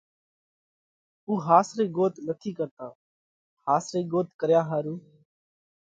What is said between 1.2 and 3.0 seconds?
اُو ۿاس رئِي ڳوت نٿِي ڪرتا۔